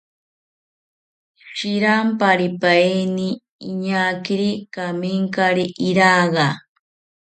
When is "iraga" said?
5.89-6.47